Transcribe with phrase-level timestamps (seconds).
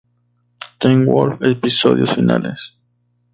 [0.79, 2.75] Teen wolf episodios finales